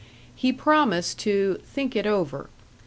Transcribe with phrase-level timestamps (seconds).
[0.35, 2.49] He promised to "think it over."